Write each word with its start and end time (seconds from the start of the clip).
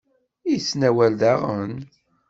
Yettnawal 0.49 1.13
daɣen? 1.21 1.73